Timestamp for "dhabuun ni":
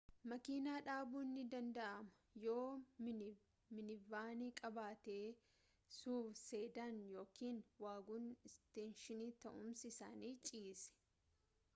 0.85-1.41